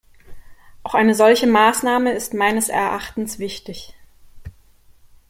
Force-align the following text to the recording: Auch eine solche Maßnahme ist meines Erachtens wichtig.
Auch 0.81 0.95
eine 0.95 1.13
solche 1.13 1.45
Maßnahme 1.45 2.13
ist 2.13 2.33
meines 2.33 2.69
Erachtens 2.69 3.37
wichtig. 3.37 3.93